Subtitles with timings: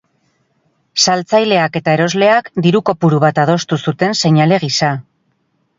[1.03, 4.93] Saltzaileak eta erosleak diru-kopuru bat adostu zuten seinale gisa.